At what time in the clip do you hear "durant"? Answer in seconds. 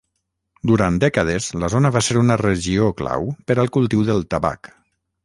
0.69-0.95